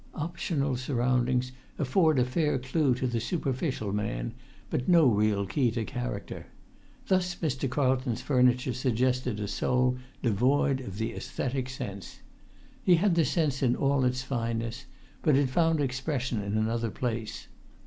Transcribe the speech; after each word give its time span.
Optional 0.15 0.77
surroundings 0.77 1.51
afford 1.77 2.17
a 2.17 2.25
fair 2.25 2.57
clue 2.57 2.95
to 2.95 3.05
the 3.05 3.19
superficial 3.19 3.93
man, 3.93 4.33
but 4.71 4.89
no 4.89 5.05
real 5.07 5.45
key 5.45 5.69
to 5.69 5.85
character; 5.85 6.47
thus 7.05 7.35
Mr. 7.35 7.69
Carlton's 7.69 8.19
furniture 8.23 8.73
suggested 8.73 9.39
a 9.39 9.47
soul 9.47 9.99
devoid 10.23 10.81
of 10.81 10.97
the 10.97 11.11
æsthetic 11.11 11.69
sense. 11.69 12.21
He 12.81 12.95
had 12.95 13.13
the 13.13 13.25
sense 13.25 13.61
in 13.61 13.75
all 13.75 14.03
its 14.03 14.23
fineness, 14.23 14.87
but 15.21 15.35
it 15.35 15.51
found 15.51 15.79
expression 15.79 16.41
in 16.41 16.57
another 16.57 16.89
place. 16.89 17.47